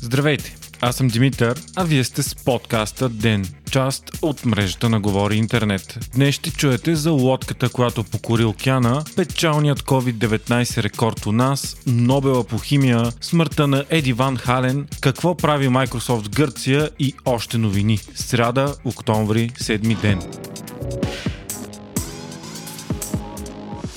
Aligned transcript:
Здравейте! 0.00 0.56
Аз 0.80 0.96
съм 0.96 1.08
Димитър, 1.08 1.60
а 1.76 1.84
вие 1.84 2.04
сте 2.04 2.22
с 2.22 2.34
подкаста 2.34 3.08
ДЕН, 3.08 3.44
част 3.70 4.18
от 4.22 4.44
мрежата 4.44 4.88
на 4.88 5.00
Говори 5.00 5.36
Интернет. 5.36 5.98
Днес 6.14 6.34
ще 6.34 6.50
чуете 6.50 6.94
за 6.94 7.10
лодката, 7.10 7.68
която 7.68 8.04
покори 8.04 8.44
океана, 8.44 9.04
печалният 9.16 9.82
COVID-19 9.82 10.82
рекорд 10.82 11.26
у 11.26 11.32
нас, 11.32 11.76
Нобела 11.86 12.44
по 12.44 12.58
химия, 12.58 13.12
смъртта 13.20 13.66
на 13.66 13.84
Еди 13.90 14.12
Ван 14.12 14.36
Хален, 14.36 14.86
какво 15.00 15.36
прави 15.36 15.68
Microsoft 15.68 16.34
Гърция 16.36 16.90
и 16.98 17.14
още 17.24 17.58
новини. 17.58 17.98
Сряда, 18.14 18.74
октомври, 18.84 19.50
седми 19.56 19.94
ден. 19.94 20.22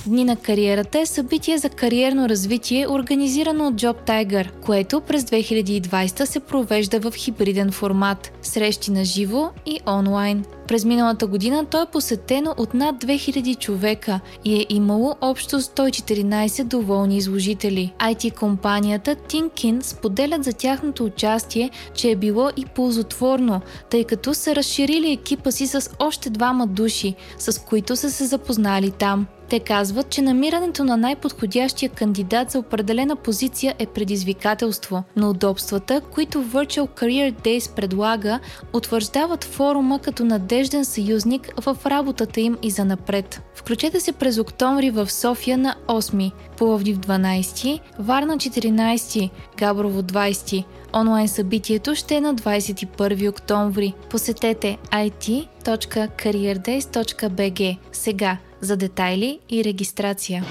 Дни 0.08 0.24
на 0.24 0.36
кариерата 0.36 1.00
е 1.00 1.06
събитие 1.06 1.58
за 1.58 1.70
кариерно 1.70 2.30
развитие, 2.30 2.88
организирано 2.88 3.68
от 3.68 3.74
Job 3.74 4.08
Tiger, 4.08 4.52
което 4.52 5.02
през 5.02 5.24
2020 5.24 6.26
се 6.26 6.40
провежда 6.40 7.00
в 7.00 7.14
хибриден 7.16 7.72
формат– 7.72 8.32
срещи 8.42 8.92
на 8.92 9.06
живо 9.06 9.50
и 9.66 9.80
онлайн. 9.88 10.46
През 10.68 10.86
миналата 10.86 11.28
година 11.28 11.66
то 11.66 11.82
е 11.82 11.86
посетено 11.86 12.54
от 12.58 12.74
над 12.74 12.96
2000 12.96 13.60
човека 13.60 14.20
и 14.46 14.56
е 14.56 14.66
имало 14.70 15.16
общо 15.22 15.62
114 15.62 16.64
доволни 16.64 17.18
изложители. 17.18 17.94
IT-компанията 18.00 19.16
Tinkin 19.16 19.82
споделят 19.84 20.44
за 20.44 20.54
тяхното 20.54 21.06
участие, 21.06 21.70
че 21.94 22.12
е 22.12 22.16
било 22.16 22.50
и 22.58 22.66
ползотворно, 22.66 23.62
тъй 23.90 24.04
като 24.04 24.34
са 24.34 24.56
разширили 24.56 25.12
екипа 25.12 25.52
си 25.52 25.68
с 25.68 25.90
още 26.00 26.30
двама 26.30 26.68
души, 26.68 27.16
с 27.38 27.62
които 27.62 27.96
са 27.96 28.12
се 28.12 28.26
запознали 28.26 28.92
там. 28.92 29.28
Те 29.50 29.60
казват, 29.60 30.10
че 30.10 30.22
намирането 30.22 30.84
на 30.84 30.98
най-подходящия 30.98 31.90
кандидат 31.90 32.52
за 32.52 32.60
определена 32.60 33.16
позиция 33.16 33.76
е 33.80 33.86
предизвикателство, 33.86 35.04
но 35.16 35.30
удобствата, 35.30 36.02
които 36.02 36.44
Virtual 36.44 36.88
Career 36.88 37.34
Days 37.34 37.76
предлага, 37.76 38.40
утвърждават 38.74 39.44
форума 39.44 40.00
като 40.00 40.26
надежден 40.58 40.86
съюзник 40.86 41.54
в 41.62 41.78
работата 41.86 42.42
им 42.42 42.58
и 42.62 42.72
за 42.72 42.86
напред. 42.86 43.42
Включете 43.56 44.00
се 44.00 44.12
през 44.12 44.38
октомври 44.38 44.90
в 44.90 45.12
София 45.12 45.58
на 45.58 45.76
8, 45.88 46.32
Пловдив 46.58 46.98
12, 46.98 47.80
Варна 48.00 48.38
14, 48.38 49.30
Габрово 49.58 50.02
20. 50.02 50.64
Онлайн 50.96 51.28
събитието 51.28 51.96
ще 51.96 52.16
е 52.16 52.22
на 52.22 52.36
21 52.36 53.30
октомври. 53.30 53.94
Посетете 54.10 54.78
it.careerdays.bg 54.92 57.78
сега 57.92 58.38
за 58.62 58.78
детайли 58.78 59.40
и 59.50 59.64
регистрация. 59.64 60.46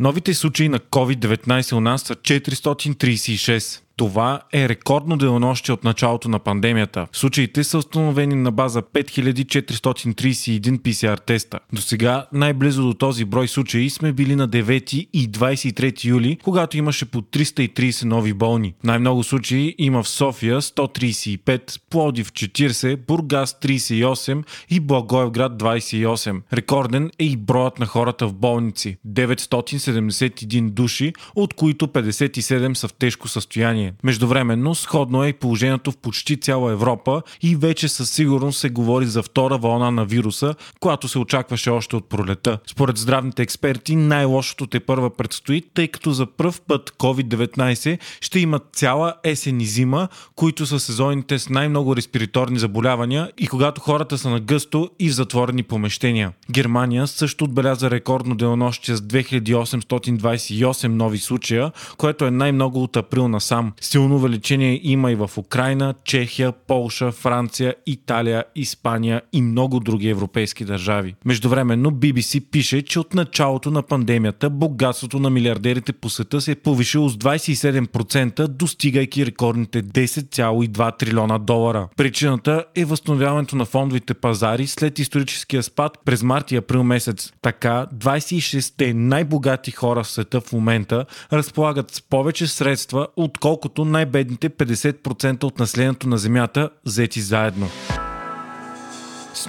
Новите 0.00 0.34
случаи 0.34 0.68
на 0.68 0.78
COVID-19 0.78 1.76
у 1.76 1.80
нас 1.80 2.02
са 2.02 2.14
436. 2.14 3.85
Това 3.96 4.40
е 4.52 4.68
рекордно 4.68 5.16
денонощие 5.16 5.74
от 5.74 5.84
началото 5.84 6.28
на 6.28 6.38
пандемията. 6.38 7.06
Случаите 7.12 7.64
са 7.64 7.78
установени 7.78 8.34
на 8.34 8.52
база 8.52 8.82
5431 8.82 10.78
PCR 10.78 11.20
теста. 11.20 11.58
До 11.72 11.80
сега 11.80 12.26
най-близо 12.32 12.82
до 12.82 12.94
този 12.94 13.24
брой 13.24 13.48
случаи 13.48 13.90
сме 13.90 14.12
били 14.12 14.36
на 14.36 14.48
9 14.48 14.94
и 15.12 15.30
23 15.30 16.04
юли, 16.04 16.38
когато 16.44 16.78
имаше 16.78 17.04
по 17.04 17.22
330 17.22 18.04
нови 18.04 18.32
болни. 18.32 18.74
Най-много 18.84 19.24
случаи 19.24 19.74
има 19.78 20.02
в 20.02 20.08
София 20.08 20.60
135, 20.60 21.80
Плодив 21.90 22.32
40, 22.32 22.96
Бургас 23.06 23.58
38 23.62 24.44
и 24.70 24.80
Благоевград 24.80 25.52
28. 25.52 26.40
Рекорден 26.52 27.10
е 27.18 27.24
и 27.24 27.36
броят 27.36 27.78
на 27.78 27.86
хората 27.86 28.26
в 28.26 28.34
болници 28.34 28.96
971 29.08 30.70
души, 30.70 31.12
от 31.34 31.54
които 31.54 31.86
57 31.86 32.74
са 32.74 32.88
в 32.88 32.92
тежко 32.92 33.28
състояние 33.28 33.85
положение. 33.86 33.92
Междувременно, 34.04 34.74
сходно 34.74 35.24
е 35.24 35.28
и 35.28 35.32
положението 35.32 35.92
в 35.92 35.96
почти 35.96 36.36
цяла 36.36 36.72
Европа 36.72 37.22
и 37.42 37.56
вече 37.56 37.88
със 37.88 38.10
сигурност 38.10 38.58
се 38.58 38.68
говори 38.68 39.06
за 39.06 39.22
втора 39.22 39.58
вълна 39.58 39.90
на 39.90 40.04
вируса, 40.04 40.54
която 40.80 41.08
се 41.08 41.18
очакваше 41.18 41.70
още 41.70 41.96
от 41.96 42.08
пролета. 42.08 42.58
Според 42.66 42.96
здравните 42.96 43.42
експерти, 43.42 43.96
най-лошото 43.96 44.66
те 44.66 44.80
първа 44.80 45.10
предстои, 45.10 45.62
тъй 45.74 45.88
като 45.88 46.12
за 46.12 46.26
пръв 46.26 46.60
път 46.60 46.90
COVID-19 46.98 47.98
ще 48.20 48.40
има 48.40 48.60
цяла 48.72 49.14
есен 49.24 49.60
и 49.60 49.66
зима, 49.66 50.08
които 50.34 50.66
са 50.66 50.80
сезоните 50.80 51.38
с 51.38 51.48
най-много 51.48 51.96
респираторни 51.96 52.58
заболявания 52.58 53.30
и 53.38 53.46
когато 53.46 53.80
хората 53.80 54.18
са 54.18 54.30
на 54.30 54.40
гъсто 54.40 54.90
и 54.98 55.08
в 55.08 55.12
затворени 55.12 55.62
помещения. 55.62 56.32
Германия 56.50 57.06
също 57.06 57.44
отбеляза 57.44 57.90
рекордно 57.90 58.34
денонощие 58.34 58.96
с 58.96 59.00
2828 59.00 60.86
нови 60.86 61.18
случая, 61.18 61.72
което 61.96 62.24
е 62.24 62.30
най-много 62.30 62.82
от 62.82 62.96
април 62.96 63.28
насам. 63.28 63.72
Силно 63.80 64.16
увеличение 64.16 64.80
има 64.82 65.12
и 65.12 65.14
в 65.14 65.30
Украина, 65.36 65.94
Чехия, 66.04 66.52
Полша, 66.52 67.12
Франция, 67.12 67.74
Италия, 67.86 68.44
Испания 68.54 69.22
и 69.32 69.42
много 69.42 69.80
други 69.80 70.08
европейски 70.08 70.64
държави. 70.64 71.14
Междувременно 71.24 71.90
BBC 71.90 72.50
пише, 72.50 72.82
че 72.82 73.00
от 73.00 73.14
началото 73.14 73.70
на 73.70 73.82
пандемията 73.82 74.50
богатството 74.50 75.18
на 75.18 75.30
милиардерите 75.30 75.92
по 75.92 76.08
света 76.08 76.40
се 76.40 76.50
е 76.50 76.54
повишило 76.54 77.08
с 77.08 77.16
27%, 77.16 78.48
достигайки 78.48 79.26
рекордните 79.26 79.82
10,2 79.82 80.98
трилиона 80.98 81.38
долара. 81.38 81.88
Причината 81.96 82.64
е 82.74 82.84
възстановяването 82.84 83.56
на 83.56 83.64
фондовите 83.64 84.14
пазари 84.14 84.66
след 84.66 84.98
историческия 84.98 85.62
спад 85.62 85.98
през 86.04 86.22
март 86.22 86.52
и 86.52 86.56
април 86.56 86.84
месец. 86.84 87.32
Така 87.42 87.86
26-те 87.94 88.94
най-богати 88.94 89.70
хора 89.70 90.02
в 90.02 90.08
света 90.08 90.40
в 90.40 90.52
момента 90.52 91.04
разполагат 91.32 91.90
с 91.90 92.02
повече 92.02 92.46
средства, 92.46 93.06
отколкото 93.16 93.65
отколкото 93.66 93.84
най-бедните 93.84 94.50
50% 94.50 95.44
от 95.44 95.58
населението 95.58 96.08
на 96.08 96.18
Земята 96.18 96.70
взети 96.84 97.20
заедно. 97.20 97.68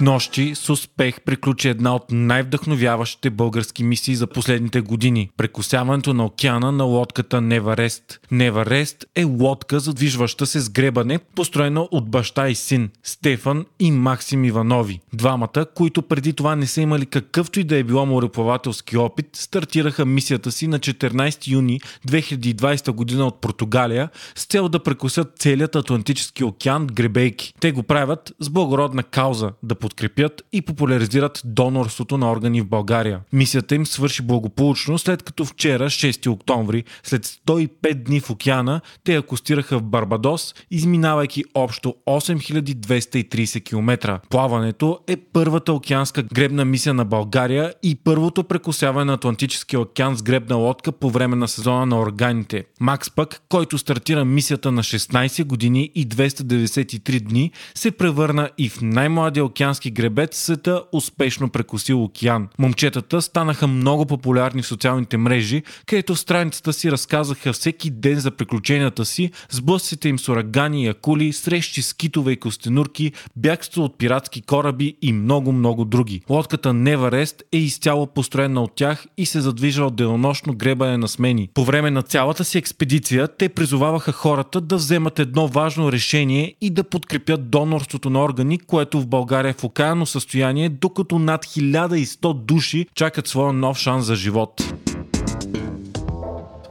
Нощи 0.00 0.54
с 0.54 0.70
успех 0.70 1.20
приключи 1.20 1.68
една 1.68 1.94
от 1.94 2.04
най-вдъхновяващите 2.10 3.30
български 3.30 3.84
мисии 3.84 4.14
за 4.14 4.26
последните 4.26 4.80
години– 4.80 5.30
прекусяването 5.36 6.14
на 6.14 6.24
океана 6.24 6.72
на 6.72 6.84
лодката 6.84 7.40
Неварест. 7.40 8.20
Неварест 8.30 9.04
е 9.14 9.24
лодка, 9.24 9.80
задвижваща 9.80 10.46
се 10.46 10.60
с 10.60 10.70
гребане, 10.70 11.18
построена 11.18 11.80
от 11.80 12.10
баща 12.10 12.48
и 12.48 12.54
син– 12.54 12.90
Стефан 13.02 13.66
и 13.80 13.90
Максим 13.90 14.44
Иванови. 14.44 15.00
Двамата, 15.12 15.66
които 15.74 16.02
преди 16.02 16.32
това 16.32 16.56
не 16.56 16.66
са 16.66 16.80
имали 16.80 17.06
какъвто 17.06 17.60
и 17.60 17.64
да 17.64 17.76
е 17.76 17.84
било 17.84 18.06
мореплавателски 18.06 18.96
опит, 18.96 19.26
стартираха 19.32 20.06
мисията 20.06 20.52
си 20.52 20.66
на 20.66 20.78
14 20.78 21.48
юни 21.48 21.80
2020 22.08 22.90
година 22.90 23.26
от 23.26 23.40
Португалия 23.40 24.08
с 24.34 24.44
цел 24.44 24.68
да 24.68 24.82
прекусят 24.82 25.32
целият 25.38 25.76
Атлантически 25.76 26.44
океан 26.44 26.86
гребейки. 26.86 27.54
Те 27.60 27.72
го 27.72 27.82
правят 27.82 28.32
с 28.40 28.50
благородна 28.50 29.02
кауза– 29.02 29.52
да 29.62 29.74
подкрепят 29.88 30.42
и 30.52 30.62
популяризират 30.62 31.42
донорството 31.44 32.18
на 32.18 32.32
органи 32.32 32.60
в 32.60 32.66
България. 32.66 33.20
Мисията 33.32 33.74
им 33.74 33.86
свърши 33.86 34.22
благополучно, 34.22 34.98
след 34.98 35.22
като 35.22 35.44
вчера, 35.44 35.84
6 35.84 36.30
октомври, 36.30 36.84
след 37.02 37.26
105 37.26 37.94
дни 37.94 38.20
в 38.20 38.30
океана, 38.30 38.80
те 39.04 39.14
акустираха 39.16 39.78
в 39.78 39.82
Барбадос, 39.82 40.54
изминавайки 40.70 41.44
общо 41.54 41.94
8230 42.06 43.64
км. 43.64 44.20
Плаването 44.30 44.98
е 45.06 45.16
първата 45.16 45.72
океанска 45.72 46.22
гребна 46.22 46.64
мисия 46.64 46.94
на 46.94 47.04
България 47.04 47.74
и 47.82 47.94
първото 47.94 48.44
прекусяване 48.44 49.04
на 49.04 49.12
Атлантическия 49.12 49.80
океан 49.80 50.16
с 50.16 50.22
гребна 50.22 50.56
лодка 50.56 50.92
по 50.92 51.10
време 51.10 51.36
на 51.36 51.48
сезона 51.48 51.86
на 51.86 52.00
органите. 52.00 52.64
Макс 52.80 53.10
пък, 53.10 53.42
който 53.48 53.78
стартира 53.78 54.24
мисията 54.24 54.72
на 54.72 54.82
16 54.82 55.44
години 55.44 55.90
и 55.94 56.08
293 56.08 57.20
дни, 57.20 57.52
се 57.74 57.90
превърна 57.90 58.50
и 58.58 58.68
в 58.68 58.80
най-младия 58.82 59.44
океан 59.44 59.67
океански 59.68 59.90
гребец 59.90 60.38
света 60.38 60.82
успешно 60.92 61.48
прекусил 61.48 62.04
океан. 62.04 62.48
Момчетата 62.58 63.22
станаха 63.22 63.66
много 63.66 64.06
популярни 64.06 64.62
в 64.62 64.66
социалните 64.66 65.16
мрежи, 65.16 65.62
където 65.86 66.14
в 66.14 66.18
страницата 66.18 66.72
си 66.72 66.92
разказаха 66.92 67.52
всеки 67.52 67.90
ден 67.90 68.20
за 68.20 68.30
приключенията 68.30 69.04
си, 69.04 69.30
сблъсците 69.50 70.08
им 70.08 70.18
с 70.18 70.28
урагани 70.28 70.84
и 70.84 70.88
акули, 70.88 71.32
срещи 71.32 71.82
с 71.82 71.94
китове 71.94 72.32
и 72.32 72.36
костенурки, 72.36 73.12
бягство 73.36 73.84
от 73.84 73.98
пиратски 73.98 74.42
кораби 74.42 74.96
и 75.02 75.12
много-много 75.12 75.84
други. 75.84 76.22
Лодката 76.30 76.68
Neverest 76.68 77.42
е 77.52 77.58
изцяло 77.58 78.06
построена 78.06 78.62
от 78.62 78.74
тях 78.74 79.06
и 79.16 79.26
се 79.26 79.40
задвижва 79.40 79.86
от 79.86 79.96
денонощно 79.96 80.54
гребане 80.54 80.96
на 80.98 81.08
смени. 81.08 81.48
По 81.54 81.64
време 81.64 81.90
на 81.90 82.02
цялата 82.02 82.44
си 82.44 82.58
експедиция 82.58 83.28
те 83.28 83.48
призоваваха 83.48 84.12
хората 84.12 84.60
да 84.60 84.76
вземат 84.76 85.18
едно 85.18 85.48
важно 85.48 85.92
решение 85.92 86.54
и 86.60 86.70
да 86.70 86.84
подкрепят 86.84 87.50
донорството 87.50 88.10
на 88.10 88.22
органи, 88.22 88.58
което 88.58 89.00
в 89.00 89.06
България 89.06 89.54
в 89.58 89.64
окаяно 89.64 90.06
състояние, 90.06 90.68
докато 90.68 91.18
над 91.18 91.44
1100 91.44 92.34
души 92.34 92.86
чакат 92.94 93.26
своя 93.26 93.52
нов 93.52 93.78
шанс 93.78 94.04
за 94.04 94.16
живот. 94.16 94.62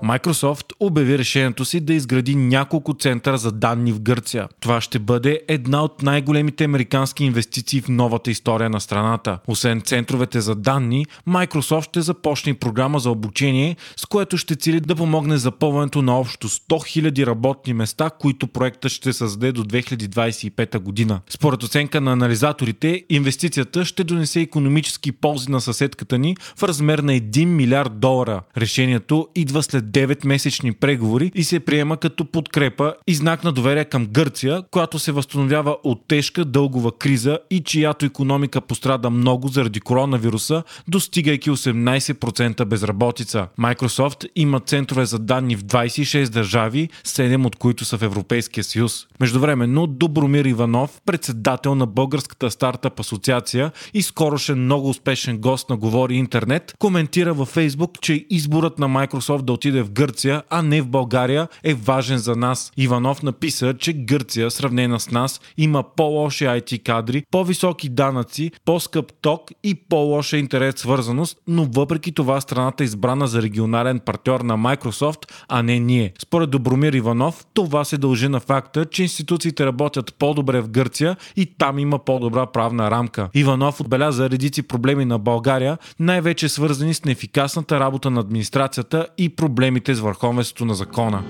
Microsoft 0.08 0.74
обяви 0.80 1.18
решението 1.18 1.66
си 1.66 1.80
да 1.80 1.94
изгради 1.94 2.36
няколко 2.36 2.94
центъра 2.94 3.38
за 3.38 3.52
данни 3.52 3.92
в 3.92 4.02
Гърция. 4.02 4.48
Това 4.60 4.82
ще 4.82 5.00
бъде 5.00 5.42
една 5.48 5.84
от 5.84 6.02
най-големите 6.02 6.64
американски 6.64 7.24
инвестиции 7.24 7.82
в 7.82 7.90
новата 7.90 8.32
история 8.32 8.70
на 8.70 8.82
страната. 8.82 9.40
Освен 9.48 9.82
центровете 9.82 10.42
за 10.42 10.56
данни, 10.56 11.06
Microsoft 11.30 11.84
ще 11.84 12.02
започне 12.02 12.54
програма 12.54 13.00
за 13.00 13.10
обучение, 13.10 13.76
с 13.98 14.06
което 14.06 14.38
ще 14.38 14.56
цели 14.56 14.80
да 14.80 14.96
помогне 14.96 15.38
запълването 15.38 16.02
на 16.02 16.20
общо 16.20 16.50
100 16.50 16.60
000 16.70 17.26
работни 17.26 17.74
места, 17.74 18.10
които 18.10 18.48
проектът 18.48 18.92
ще 18.92 19.14
създаде 19.14 19.52
до 19.52 19.64
2025 19.64 20.80
година. 20.80 21.20
Според 21.30 21.64
оценка 21.64 22.02
на 22.02 22.12
анализаторите, 22.12 23.04
инвестицията 23.10 23.86
ще 23.86 24.04
донесе 24.04 24.42
економически 24.42 25.12
ползи 25.12 25.52
на 25.52 25.62
съседката 25.62 26.18
ни 26.18 26.36
в 26.58 26.64
размер 26.64 27.00
на 27.00 27.12
1 27.12 27.46
милиард 27.46 28.00
долара. 28.00 28.42
Решението 28.58 29.28
идва 29.36 29.64
след 29.64 29.97
9-месечни 29.98 30.74
преговори 30.74 31.32
и 31.36 31.44
се 31.44 31.60
приема 31.60 31.98
като 31.98 32.26
подкрепа 32.26 32.94
и 33.08 33.16
знак 33.16 33.44
на 33.44 33.52
доверие 33.52 33.86
към 33.86 34.06
Гърция, 34.06 34.64
която 34.72 35.00
се 35.00 35.12
възстановява 35.12 35.78
от 35.84 36.08
тежка 36.08 36.46
дългова 36.46 36.92
криза 36.92 37.40
и 37.50 37.60
чиято 37.60 38.06
економика 38.06 38.62
пострада 38.62 39.10
много 39.10 39.48
заради 39.48 39.80
коронавируса, 39.80 40.64
достигайки 40.88 41.52
18% 41.52 42.66
безработица. 42.66 43.48
Microsoft 43.60 44.30
има 44.36 44.60
центрове 44.60 45.06
за 45.06 45.20
данни 45.20 45.56
в 45.56 45.64
26 45.64 46.30
държави, 46.30 46.90
7 47.06 47.46
от 47.46 47.56
които 47.56 47.86
са 47.86 47.98
в 47.98 48.04
Европейския 48.04 48.64
съюз. 48.64 49.08
Междувременно 49.20 49.88
Добромир 49.88 50.46
Иванов, 50.46 51.02
председател 51.06 51.76
на 51.76 51.86
Българската 51.86 52.52
стартъп 52.52 53.00
асоциация 53.00 53.72
и 53.94 54.02
скорошен 54.02 54.64
много 54.64 54.90
успешен 54.90 55.38
гост 55.38 55.70
на 55.70 55.78
Говори 55.78 56.16
Интернет, 56.16 56.74
коментира 56.80 57.34
във 57.34 57.48
Фейсбук, 57.48 58.02
че 58.02 58.26
изборът 58.30 58.80
на 58.80 58.88
Microsoft 58.88 59.42
да 59.42 59.54
отиде 59.54 59.87
в 59.88 59.92
Гърция, 59.92 60.44
а 60.50 60.62
не 60.62 60.82
в 60.82 60.88
България 60.88 61.48
е 61.64 61.74
важен 61.74 62.18
за 62.18 62.36
нас. 62.36 62.72
Иванов 62.78 63.24
написа, 63.24 63.74
че 63.80 63.94
Гърция, 63.94 64.52
сравнена 64.52 65.00
с 65.00 65.12
нас, 65.12 65.42
има 65.58 65.84
по-лоши 65.96 66.44
IT 66.44 66.84
кадри, 66.84 67.24
по-високи 67.32 67.90
данъци, 67.90 68.52
по-скъп 68.66 69.14
ток 69.22 69.52
и 69.64 69.76
по-лоша 69.76 70.38
интернет 70.38 70.78
свързаност, 70.78 71.38
но 71.48 71.66
въпреки 71.66 72.12
това 72.12 72.42
страната 72.42 72.84
е 72.84 72.86
избрана 72.86 73.28
за 73.28 73.42
регионален 73.42 74.00
партньор 74.00 74.42
на 74.42 74.58
Microsoft, 74.58 75.32
а 75.48 75.64
не 75.64 75.80
ние. 75.80 76.14
Според 76.20 76.50
Добромир 76.50 76.94
Иванов, 76.94 77.46
това 77.54 77.84
се 77.84 77.98
дължи 77.98 78.28
на 78.28 78.40
факта, 78.40 78.86
че 78.86 79.04
институциите 79.04 79.66
работят 79.66 80.16
по-добре 80.20 80.62
в 80.62 80.70
Гърция 80.70 81.18
и 81.36 81.46
там 81.46 81.80
има 81.80 82.00
по-добра 82.00 82.46
правна 82.46 82.92
рамка. 82.92 83.30
Иванов 83.34 83.82
отбеляза 83.82 84.30
редици 84.30 84.62
проблеми 84.64 85.06
на 85.06 85.20
България, 85.20 85.78
най-вече 86.00 86.50
свързани 86.50 86.94
с 86.94 87.06
неефикасната 87.06 87.80
работа 87.80 88.10
на 88.10 88.20
администрацията 88.20 89.08
и 89.18 89.30
проблемите 89.78 89.96
с 89.96 90.00
върховенството 90.00 90.66
на 90.66 90.76
закона. 90.76 91.24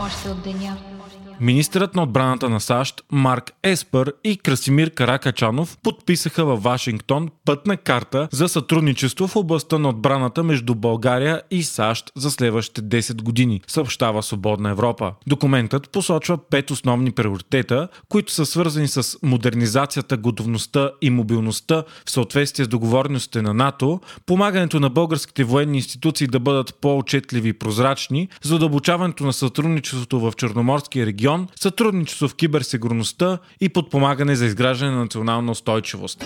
Още 0.00 0.28
от 0.28 0.42
деня. 0.42 0.76
Министърът 1.40 1.94
на 1.94 2.02
отбраната 2.02 2.48
на 2.48 2.60
САЩ 2.60 3.02
Марк 3.12 3.52
Еспър 3.62 4.12
и 4.24 4.36
Красимир 4.36 4.90
Каракачанов 4.90 5.78
подписаха 5.82 6.44
във 6.44 6.62
Вашингтон 6.62 7.28
пътна 7.44 7.76
карта 7.76 8.28
за 8.32 8.48
сътрудничество 8.48 9.28
в 9.28 9.36
областта 9.36 9.78
на 9.78 9.88
отбраната 9.88 10.42
между 10.42 10.74
България 10.74 11.42
и 11.50 11.62
САЩ 11.62 12.12
за 12.16 12.30
следващите 12.30 12.82
10 12.82 13.22
години, 13.22 13.60
съобщава 13.66 14.22
Свободна 14.22 14.70
Европа. 14.70 15.12
Документът 15.26 15.90
посочва 15.90 16.38
пет 16.50 16.70
основни 16.70 17.12
приоритета, 17.12 17.88
които 18.08 18.32
са 18.32 18.46
свързани 18.46 18.88
с 18.88 19.18
модернизацията, 19.22 20.16
готовността 20.16 20.90
и 21.02 21.10
мобилността 21.10 21.84
в 22.06 22.10
съответствие 22.10 22.64
с 22.64 22.68
договорностите 22.68 23.42
на 23.42 23.54
НАТО, 23.54 24.00
помагането 24.26 24.80
на 24.80 24.90
българските 24.90 25.44
военни 25.44 25.76
институции 25.76 26.26
да 26.26 26.40
бъдат 26.40 26.74
по-отчетливи 26.80 27.48
и 27.48 27.52
прозрачни, 27.52 28.28
задълбочаването 28.42 29.24
на 29.24 29.32
сътрудничеството 29.32 30.20
в 30.20 30.32
Черноморския 30.36 31.06
регион 31.06 31.33
регион, 31.34 31.48
сътрудничество 31.60 32.28
в 32.28 32.34
киберсигурността 32.34 33.38
и 33.60 33.68
подпомагане 33.68 34.36
за 34.36 34.46
изграждане 34.46 34.90
на 34.90 34.98
национална 34.98 35.52
устойчивост. 35.52 36.24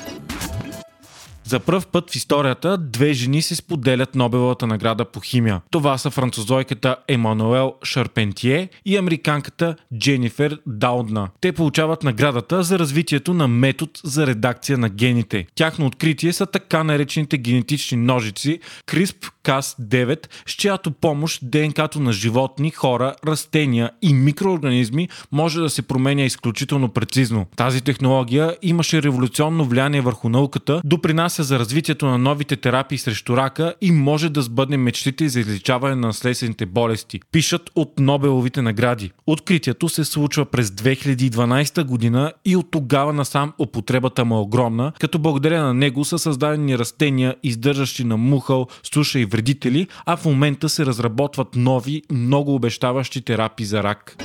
За 1.49 1.61
първ 1.61 1.83
път 1.93 2.11
в 2.11 2.17
историята 2.17 2.79
две 2.79 3.13
жени 3.13 3.43
се 3.43 3.57
споделят 3.57 4.15
Нобеловата 4.15 4.67
награда 4.67 5.05
по 5.05 5.21
химия. 5.21 5.61
Това 5.71 5.99
са 5.99 6.11
французойката 6.11 6.97
Емануел 7.09 7.75
Шарпентие 7.85 8.69
и 8.87 8.97
американката 8.97 9.77
Дженифер 9.99 10.59
Даудна. 10.67 11.29
Те 11.41 11.53
получават 11.53 12.03
наградата 12.03 12.63
за 12.63 12.79
развитието 12.79 13.35
на 13.35 13.49
метод 13.49 13.93
за 14.05 14.27
редакция 14.27 14.79
на 14.79 14.89
гените. 14.89 15.47
Тяхно 15.55 15.87
откритие 15.87 16.33
са 16.33 16.47
така 16.47 16.85
наречените 16.85 17.39
генетични 17.39 17.99
ножици 17.99 18.61
CRISP-Cas9, 18.87 20.27
с 20.47 20.53
чиято 20.53 20.91
помощ 20.91 21.41
ДНК-то 21.43 22.01
на 22.01 22.13
животни, 22.13 22.71
хора, 22.71 23.15
растения 23.27 23.91
и 24.03 24.15
микроорганизми 24.15 25.09
може 25.33 25.61
да 25.61 25.71
се 25.71 25.83
променя 25.83 26.23
изключително 26.23 26.89
прецизно. 26.89 27.47
Тази 27.57 27.81
технология 27.81 28.57
имаше 28.63 29.03
революционно 29.03 29.65
влияние 29.65 30.01
върху 30.01 30.29
науката, 30.29 30.81
допринася 30.85 31.38
допринася 31.39 31.43
за 31.43 31.59
развитието 31.59 32.07
на 32.07 32.19
новите 32.19 32.57
терапии 32.57 32.99
срещу 32.99 33.37
рака 33.37 33.75
и 33.81 33.93
може 33.93 34.29
да 34.29 34.43
сбъдне 34.43 34.77
мечтите 34.77 35.29
за 35.29 35.41
излечаване 35.41 35.95
на 35.95 36.07
наследствените 36.07 36.67
болести. 36.67 37.21
Пишат 37.33 37.71
от 37.75 37.99
Нобеловите 37.99 38.63
награди. 38.63 39.13
Откритието 39.27 39.89
се 39.89 40.05
случва 40.05 40.45
през 40.45 40.71
2012 40.71 41.85
година 41.85 42.33
и 42.45 42.57
от 42.57 42.71
тогава 42.71 43.13
насам 43.13 43.53
употребата 43.59 44.25
му 44.25 44.37
е 44.37 44.41
огромна, 44.41 44.93
като 45.01 45.19
благодаря 45.19 45.63
на 45.63 45.75
него 45.75 46.05
са 46.05 46.19
създадени 46.19 46.79
растения, 46.79 47.37
издържащи 47.43 48.05
на 48.05 48.17
мухъл, 48.17 48.67
суша 48.83 49.19
и 49.19 49.25
вредители, 49.25 49.87
а 50.07 50.17
в 50.17 50.25
момента 50.25 50.69
се 50.69 50.87
разработват 50.87 51.49
нови, 51.57 52.03
много 52.11 52.55
обещаващи 52.55 53.23
терапии 53.23 53.67
за 53.67 53.83
рак. 53.83 54.17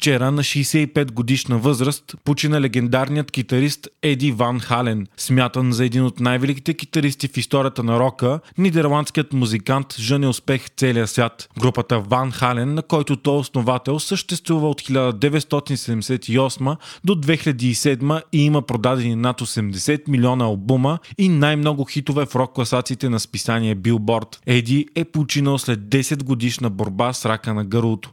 Вчера 0.00 0.30
на 0.30 0.42
65 0.42 1.12
годишна 1.12 1.58
възраст 1.58 2.14
почина 2.24 2.60
легендарният 2.60 3.30
китарист 3.30 3.88
Еди 4.02 4.32
Ван 4.32 4.60
Хален, 4.60 5.06
смятан 5.16 5.72
за 5.72 5.84
един 5.84 6.04
от 6.04 6.20
най-великите 6.20 6.74
китаристи 6.74 7.28
в 7.28 7.36
историята 7.36 7.82
на 7.82 8.00
рока, 8.00 8.40
нидерландският 8.58 9.32
музикант 9.32 9.94
жъне 9.98 10.28
успех 10.28 10.64
в 10.64 10.70
целия 10.76 11.06
свят. 11.06 11.48
Групата 11.58 12.00
Ван 12.00 12.30
Хален, 12.32 12.74
на 12.74 12.82
който 12.82 13.16
той 13.16 13.34
е 13.34 13.38
основател, 13.38 13.98
съществува 13.98 14.70
от 14.70 14.82
1978 14.82 16.76
до 17.04 17.14
2007 17.14 18.22
и 18.32 18.44
има 18.44 18.62
продадени 18.62 19.16
над 19.16 19.40
80 19.40 20.08
милиона 20.08 20.44
албума 20.44 20.98
и 21.18 21.28
най-много 21.28 21.84
хитове 21.84 22.26
в 22.26 22.36
рок 22.36 22.52
класациите 22.52 23.08
на 23.08 23.20
списание 23.20 23.76
Billboard. 23.76 24.38
Еди 24.46 24.86
е 24.94 25.04
починал 25.04 25.58
след 25.58 25.80
10 25.80 26.24
годишна 26.24 26.70
борба 26.70 27.12
с 27.12 27.26
рака 27.26 27.54
на 27.54 27.64
гърлото. 27.64 28.10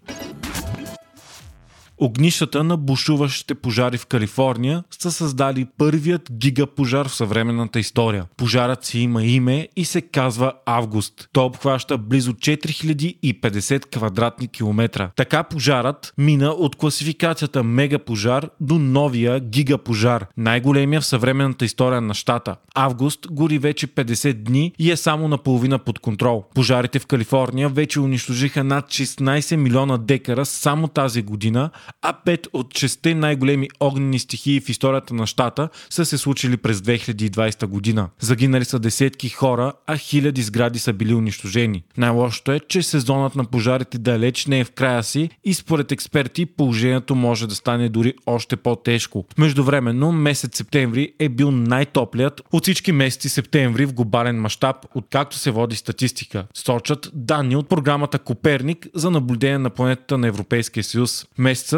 Огнищата 1.99 2.63
на 2.63 2.77
бушуващите 2.77 3.55
пожари 3.55 3.98
в 3.98 4.05
Калифорния 4.05 4.83
са 5.00 5.12
създали 5.12 5.67
първият 5.77 6.31
гигапожар 6.31 7.07
в 7.07 7.15
съвременната 7.15 7.79
история. 7.79 8.25
Пожарът 8.38 8.86
си 8.86 9.00
има 9.00 9.24
име 9.24 9.67
и 9.75 9.86
се 9.86 10.01
казва 10.01 10.53
Август. 10.65 11.29
Той 11.33 11.43
обхваща 11.43 11.98
близо 11.98 12.33
4050 12.33 13.86
квадратни 13.86 14.48
километра. 14.48 15.10
Така 15.15 15.43
пожарът 15.43 16.13
мина 16.17 16.50
от 16.50 16.75
класификацията 16.75 17.63
мегапожар 17.63 18.50
до 18.62 18.79
новия 18.79 19.39
гигапожар, 19.39 20.25
най-големия 20.38 21.01
в 21.01 21.05
съвременната 21.05 21.65
история 21.65 22.01
на 22.01 22.13
щата. 22.13 22.55
Август 22.75 23.27
гори 23.31 23.60
вече 23.60 23.88
50 23.88 24.33
дни 24.33 24.74
и 24.79 24.91
е 24.91 24.98
само 24.98 25.27
наполовина 25.27 25.79
под 25.79 26.00
контрол. 26.00 26.43
Пожарите 26.55 27.00
в 27.00 27.07
Калифорния 27.07 27.69
вече 27.69 28.00
унищожиха 28.00 28.63
над 28.63 28.86
16 28.86 29.55
милиона 29.55 29.98
декара 29.98 30.45
само 30.45 30.88
тази 30.88 31.22
година, 31.22 31.69
а 32.01 32.13
пет 32.13 32.48
от 32.53 32.77
шесте 32.77 33.15
най-големи 33.15 33.70
огнени 33.79 34.20
стихии 34.20 34.60
в 34.60 34.70
историята 34.70 35.13
на 35.13 35.27
щата 35.27 35.70
са 35.89 36.06
се 36.06 36.17
случили 36.17 36.58
през 36.58 36.79
2020 36.79 37.65
година. 37.65 38.10
Загинали 38.20 38.65
са 38.65 38.79
десетки 38.79 39.29
хора, 39.29 39.74
а 39.88 39.98
хиляди 39.98 40.41
сгради 40.41 40.79
са 40.79 40.94
били 40.94 41.13
унищожени. 41.13 41.84
Най-лошото 41.98 42.51
е, 42.51 42.60
че 42.60 42.84
сезонът 42.84 43.36
на 43.36 43.46
пожарите 43.46 43.98
далеч 43.98 44.46
не 44.46 44.60
е 44.60 44.63
в 44.63 44.72
края 44.72 45.03
си 45.03 45.29
и 45.44 45.53
според 45.53 45.91
експерти 45.91 46.46
положението 46.46 47.15
може 47.15 47.48
да 47.48 47.56
стане 47.56 47.89
дори 47.89 48.13
още 48.25 48.56
по-тежко. 48.56 49.25
Междувременно 49.38 50.12
месец 50.12 50.58
септември 50.58 51.13
е 51.20 51.29
бил 51.29 51.51
най-топлият 51.51 52.41
от 52.51 52.63
всички 52.63 52.91
месеци 52.91 53.29
септември 53.29 53.86
в 53.86 53.94
глобален 53.94 54.41
мащаб, 54.41 54.75
откакто 54.96 55.38
се 55.38 55.51
води 55.51 55.75
статистика. 55.75 56.46
Сочат 56.53 57.10
данни 57.13 57.56
от 57.56 57.70
програмата 57.70 58.20
Коперник 58.20 58.88
за 58.94 59.12
наблюдение 59.12 59.58
на 59.58 59.70
планетата 59.70 60.17
на 60.17 60.27
Европейския 60.27 60.84
съюз. 60.84 61.25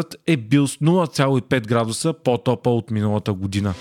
Месецът 0.00 0.20
е 0.26 0.36
бил 0.36 0.66
с 0.66 0.76
0,5 0.76 1.66
градуса 1.66 2.12
по-топъл 2.12 2.76
от 2.76 2.90
миналата 2.90 3.32
година. 3.32 3.74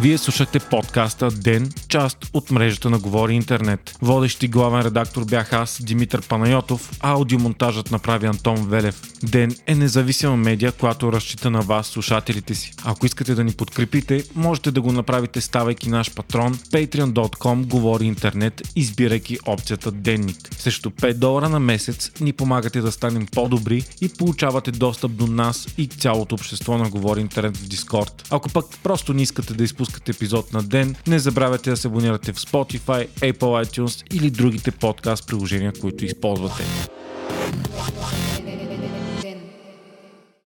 Вие 0.00 0.18
слушахте 0.18 0.58
подкаста 0.58 1.30
Ден, 1.30 1.70
част 1.88 2.18
от 2.32 2.50
мрежата 2.50 2.90
на 2.90 2.98
Говори 2.98 3.34
Интернет. 3.34 3.96
Водещи 4.02 4.48
главен 4.48 4.80
редактор 4.80 5.24
бях 5.24 5.52
аз, 5.52 5.78
Димитър 5.82 6.22
Панайотов, 6.28 6.90
аудиомонтажът 7.00 7.90
направи 7.90 8.26
Антон 8.26 8.68
Велев. 8.68 9.02
Ден 9.22 9.56
е 9.66 9.74
независима 9.74 10.36
медия, 10.36 10.72
която 10.72 11.12
разчита 11.12 11.50
на 11.50 11.60
вас, 11.60 11.86
слушателите 11.86 12.54
си. 12.54 12.72
Ако 12.84 13.06
искате 13.06 13.34
да 13.34 13.44
ни 13.44 13.52
подкрепите, 13.52 14.24
можете 14.34 14.70
да 14.70 14.80
го 14.80 14.92
направите 14.92 15.40
ставайки 15.40 15.88
наш 15.88 16.14
патрон 16.14 16.54
patreon.com 16.54 17.66
Говори 17.66 18.04
Интернет, 18.04 18.62
избирайки 18.76 19.38
опцията 19.46 19.92
Денник. 19.92 20.48
Срещу 20.58 20.90
5 20.90 21.14
долара 21.14 21.48
на 21.48 21.60
месец 21.60 22.10
ни 22.20 22.32
помагате 22.32 22.80
да 22.80 22.92
станем 22.92 23.26
по-добри 23.26 23.84
и 24.00 24.08
получавате 24.08 24.70
достъп 24.70 25.12
до 25.12 25.26
нас 25.26 25.66
и 25.78 25.86
цялото 25.86 26.34
общество 26.34 26.78
на 26.78 26.88
Говори 26.88 27.20
Интернет 27.20 27.56
в 27.56 27.68
Дискорд. 27.68 28.28
Ако 28.30 28.48
пък 28.48 28.66
просто 28.82 29.14
не 29.14 29.22
искате 29.22 29.54
да 29.54 29.64
изпускате 29.64 29.87
епизод 30.08 30.52
на 30.52 30.62
ден, 30.62 30.94
не 31.06 31.18
забравяйте 31.18 31.70
да 31.70 31.76
се 31.76 31.88
абонирате 31.88 32.32
в 32.32 32.36
Spotify, 32.36 33.08
Apple 33.08 33.66
iTunes 33.66 34.14
или 34.14 34.30
другите 34.30 34.70
подкаст 34.70 35.26
приложения, 35.26 35.72
които 35.80 36.04
използвате. 36.04 36.62